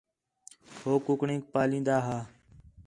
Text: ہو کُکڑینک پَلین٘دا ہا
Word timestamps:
ہو 0.81 0.91
کُکڑینک 1.05 1.43
پَلین٘دا 1.53 1.97
ہا 2.05 2.17